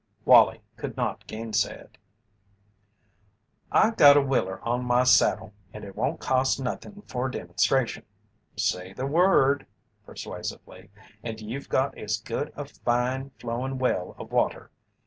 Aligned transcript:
Wallie 0.25 0.61
could 0.77 0.97
not 0.97 1.27
gainsay 1.27 1.75
it. 1.79 1.99
"I 3.71 3.91
got 3.91 4.17
a 4.17 4.21
willer 4.23 4.59
on 4.67 4.83
my 4.83 5.03
saddle 5.03 5.53
and 5.73 5.83
it 5.83 5.95
won't 5.95 6.19
cost 6.19 6.59
nothin' 6.59 7.03
for 7.03 7.27
a 7.27 7.31
demonstration. 7.31 8.03
Say 8.55 8.93
the 8.93 9.05
word," 9.05 9.67
persuasively, 10.03 10.89
"and 11.21 11.39
you've 11.39 11.69
good 11.69 11.95
as 11.99 12.17
got 12.17 12.47
a 12.55 12.65
fine, 12.65 13.29
flowing 13.39 13.77
well 13.77 14.15
of 14.17 14.31
water." 14.31 14.71